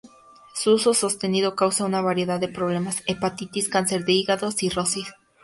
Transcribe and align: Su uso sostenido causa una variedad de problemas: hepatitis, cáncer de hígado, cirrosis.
Su 0.55 0.71
uso 0.73 0.95
sostenido 0.95 1.55
causa 1.55 1.85
una 1.85 2.01
variedad 2.01 2.39
de 2.39 2.47
problemas: 2.47 3.03
hepatitis, 3.05 3.69
cáncer 3.69 4.03
de 4.03 4.13
hígado, 4.13 4.49
cirrosis. 4.51 5.13